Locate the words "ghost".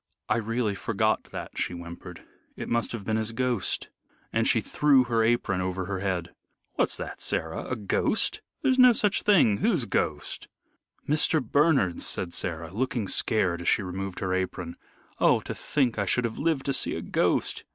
3.33-3.89, 7.75-8.41, 9.85-10.47, 17.03-17.63